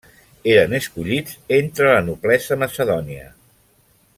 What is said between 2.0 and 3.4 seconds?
noblesa macedònia.